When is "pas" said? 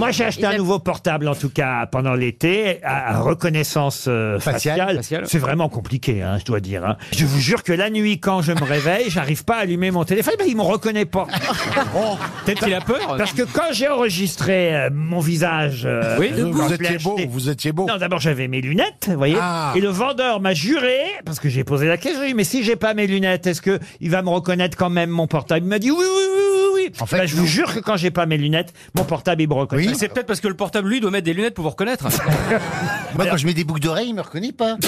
9.44-9.56, 11.04-11.26, 22.76-22.94, 28.10-28.26, 34.52-34.76